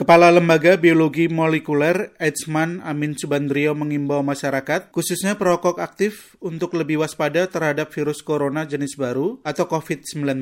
[0.00, 7.44] Kepala Lembaga Biologi Molekuler Edsman Amin Subandrio mengimbau masyarakat, khususnya perokok aktif, untuk lebih waspada
[7.44, 10.40] terhadap virus corona jenis baru atau COVID-19.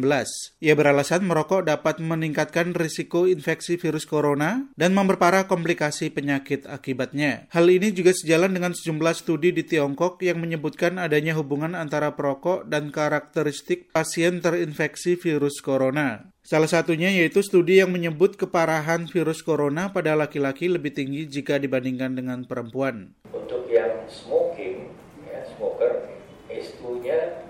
[0.62, 7.50] Ia beralasan merokok dapat meningkatkan risiko infeksi virus corona dan memperparah komplikasi penyakit akibatnya.
[7.50, 12.70] Hal ini juga sejalan dengan sejumlah studi di Tiongkok yang menyebutkan adanya hubungan antara perokok
[12.70, 16.30] dan karakteristik pasien terinfeksi virus corona.
[16.44, 22.16] Salah satunya yaitu studi yang menyebut keparahan virus corona pada laki-laki lebih tinggi jika dibandingkan
[22.16, 23.12] dengan perempuan.
[23.34, 24.88] Untuk yang smoking,
[25.28, 26.08] ya, smoker,
[26.48, 27.44] SU-nya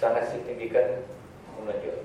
[0.00, 1.04] sangat signifikan
[1.60, 2.04] menonjol.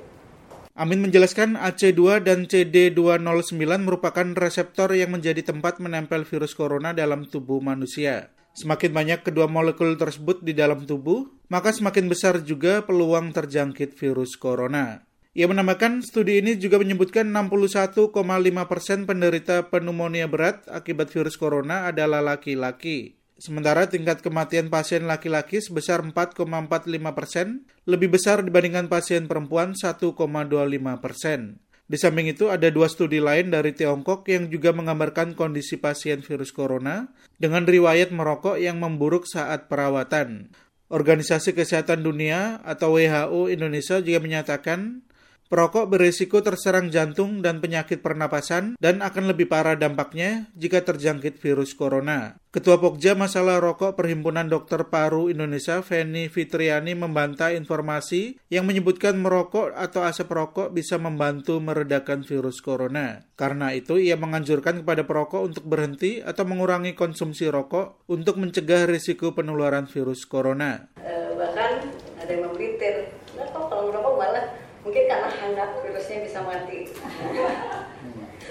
[0.80, 7.60] Amin menjelaskan AC2 dan CD209 merupakan reseptor yang menjadi tempat menempel virus corona dalam tubuh
[7.60, 8.32] manusia.
[8.56, 14.40] Semakin banyak kedua molekul tersebut di dalam tubuh, maka semakin besar juga peluang terjangkit virus
[14.40, 15.09] corona.
[15.40, 18.12] Ia menambahkan studi ini juga menyebutkan 61,5
[18.68, 23.16] persen penderita pneumonia berat akibat virus corona adalah laki-laki.
[23.40, 26.44] Sementara tingkat kematian pasien laki-laki sebesar 4,45
[27.16, 30.12] persen, lebih besar dibandingkan pasien perempuan 1,25
[31.00, 31.64] persen.
[31.88, 36.52] Di samping itu ada dua studi lain dari Tiongkok yang juga menggambarkan kondisi pasien virus
[36.52, 40.52] corona dengan riwayat merokok yang memburuk saat perawatan.
[40.92, 45.08] Organisasi Kesehatan Dunia atau WHO Indonesia juga menyatakan
[45.50, 51.74] Perokok berisiko terserang jantung dan penyakit pernapasan dan akan lebih parah dampaknya jika terjangkit virus
[51.74, 52.38] corona.
[52.54, 59.74] Ketua Pokja Masalah Rokok Perhimpunan Dokter Paru Indonesia, Feni Fitriani membantah informasi yang menyebutkan merokok
[59.74, 63.26] atau asap rokok bisa membantu meredakan virus corona.
[63.34, 69.34] Karena itu, ia menganjurkan kepada perokok untuk berhenti atau mengurangi konsumsi rokok untuk mencegah risiko
[69.34, 70.94] penularan virus corona.
[71.02, 71.90] Eh, bahkan
[72.22, 76.90] ada yang memelintir, nah, kalau merokok malah mungkin karena hangat virusnya bisa mati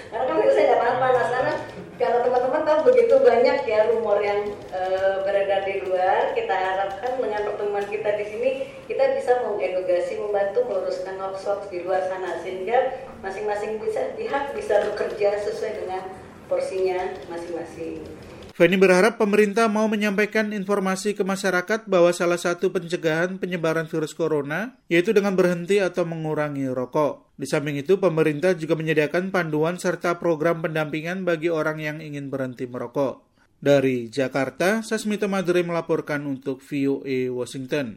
[0.07, 1.53] karena kan virusnya nggak tahan panas karena
[1.99, 4.81] kalau teman-teman tahu begitu banyak ya rumor yang e,
[5.27, 8.49] beredar di luar kita harapkan dengan pertemuan kita di sini
[8.87, 15.43] kita bisa mengedukasi membantu meluruskan hoax di luar sana sehingga masing-masing bisa pihak bisa bekerja
[15.43, 16.07] sesuai dengan
[16.47, 18.07] porsinya masing-masing.
[18.59, 24.75] Feni berharap pemerintah mau menyampaikan informasi ke masyarakat bahwa salah satu pencegahan penyebaran virus corona
[24.91, 27.39] yaitu dengan berhenti atau mengurangi rokok.
[27.39, 32.67] Di samping itu, pemerintah juga menyediakan panduan serta program pendampingan bagi orang yang ingin berhenti
[32.67, 33.23] merokok.
[33.63, 37.95] Dari Jakarta, Sasmita Madre melaporkan untuk VOA Washington.